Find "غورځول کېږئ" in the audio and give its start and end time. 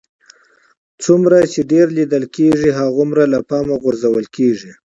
3.83-4.71